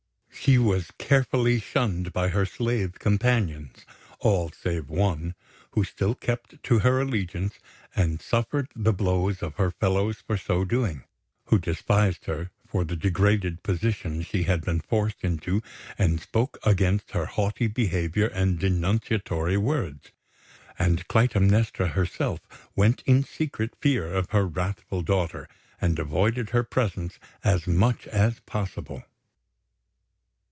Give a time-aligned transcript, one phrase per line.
[0.33, 3.85] She was carefully shunned by her slave companions
[4.17, 5.35] all save one,
[5.73, 7.59] who still kept to her allegiance
[7.95, 11.03] and suffered the blows of her fellows for so doing
[11.45, 15.61] who despised her for the degraded position she had been forced into,
[15.95, 20.09] and spoke against her haughty behaviour and denunciatory words;
[20.79, 22.39] and Clytemnestra herself
[22.75, 25.47] went in secret fear of her wrathful daughter,
[25.79, 29.03] and avoided her presence as much as possible.